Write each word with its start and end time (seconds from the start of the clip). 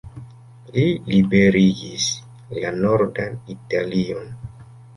Li 0.77 0.85
liberigis 1.09 2.09
la 2.57 2.73
nordan 2.81 3.39
Italion. 3.57 4.37